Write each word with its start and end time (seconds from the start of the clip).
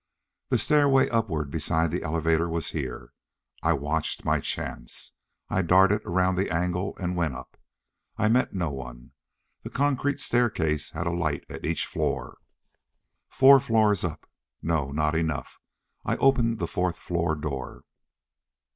The 0.49 0.57
stairway 0.57 1.07
upward 1.09 1.51
beside 1.51 1.91
the 1.91 2.01
elevator 2.01 2.49
was 2.49 2.71
here. 2.71 3.13
I 3.61 3.73
watched 3.73 4.25
my 4.25 4.39
chance. 4.39 5.13
I 5.47 5.61
darted 5.61 6.01
around 6.07 6.37
the 6.37 6.49
angle 6.49 6.97
and 6.99 7.15
went 7.15 7.35
up. 7.35 7.55
I 8.17 8.27
met 8.27 8.51
no 8.51 8.71
one. 8.71 9.11
The 9.61 9.69
concrete 9.69 10.19
staircase 10.19 10.89
had 10.89 11.05
a 11.05 11.11
light 11.11 11.45
at 11.51 11.67
each 11.67 11.85
floor. 11.85 12.39
Four 13.29 13.59
floors 13.59 14.03
up. 14.03 14.27
No, 14.63 14.89
not 14.89 15.13
enough! 15.13 15.59
I 16.03 16.17
opened 16.17 16.57
the 16.57 16.65
fourth 16.65 16.97
floor 16.97 17.35
door. 17.35 17.83